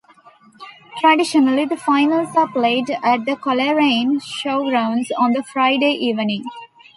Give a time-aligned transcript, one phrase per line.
[0.99, 6.43] Traditionally, the finals are played at the Coleraine Showgrounds on the Friday evening.